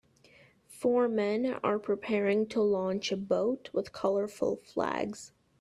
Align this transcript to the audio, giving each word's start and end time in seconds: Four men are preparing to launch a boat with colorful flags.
Four 0.65 1.07
men 1.07 1.59
are 1.63 1.77
preparing 1.77 2.47
to 2.47 2.61
launch 2.63 3.11
a 3.11 3.15
boat 3.15 3.69
with 3.71 3.91
colorful 3.93 4.55
flags. 4.55 5.31